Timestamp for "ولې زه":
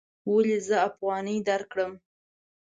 0.31-0.75